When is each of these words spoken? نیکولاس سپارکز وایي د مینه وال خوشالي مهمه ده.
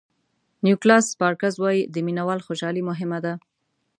نیکولاس 0.65 1.05
سپارکز 1.13 1.53
وایي 1.59 1.81
د 1.93 1.95
مینه 2.05 2.23
وال 2.27 2.39
خوشالي 2.45 2.81
مهمه 2.89 3.19
ده. 3.25 3.33